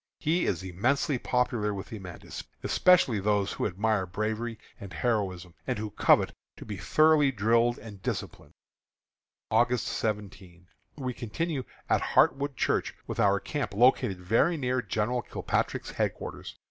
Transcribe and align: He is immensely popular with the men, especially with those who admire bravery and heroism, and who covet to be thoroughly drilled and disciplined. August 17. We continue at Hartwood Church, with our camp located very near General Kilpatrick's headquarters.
He 0.17 0.47
is 0.47 0.63
immensely 0.63 1.19
popular 1.19 1.75
with 1.75 1.89
the 1.89 1.99
men, 1.99 2.23
especially 2.63 3.17
with 3.17 3.23
those 3.25 3.53
who 3.53 3.67
admire 3.67 4.07
bravery 4.07 4.57
and 4.79 4.91
heroism, 4.91 5.53
and 5.67 5.77
who 5.77 5.91
covet 5.91 6.33
to 6.57 6.65
be 6.65 6.75
thoroughly 6.77 7.31
drilled 7.31 7.77
and 7.77 8.01
disciplined. 8.01 8.55
August 9.51 9.85
17. 9.85 10.67
We 10.95 11.13
continue 11.13 11.65
at 11.87 12.01
Hartwood 12.01 12.55
Church, 12.57 12.95
with 13.05 13.19
our 13.19 13.39
camp 13.39 13.75
located 13.75 14.19
very 14.19 14.57
near 14.57 14.81
General 14.81 15.21
Kilpatrick's 15.21 15.91
headquarters. 15.91 16.55